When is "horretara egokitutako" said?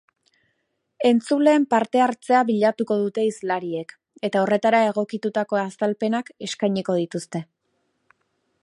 4.47-5.61